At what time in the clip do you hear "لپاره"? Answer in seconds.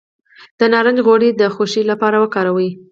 1.91-2.15